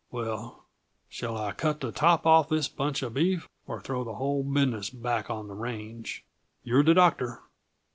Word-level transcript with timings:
Well, 0.09 0.65
shall 1.09 1.37
I 1.37 1.51
cut 1.51 1.79
the 1.79 1.91
top 1.91 2.25
off 2.25 2.49
this 2.49 2.67
bunch 2.67 3.03
uh 3.03 3.09
beef, 3.11 3.47
or 3.67 3.79
throw 3.79 4.03
the 4.03 4.15
whole 4.15 4.41
business 4.41 4.89
back 4.89 5.29
on 5.29 5.47
the 5.47 5.53
range? 5.53 6.25
You're 6.63 6.81
the 6.81 6.95
doctor." 6.95 7.43